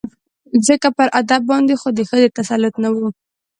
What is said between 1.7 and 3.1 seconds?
خو د ښځې تسلط نه و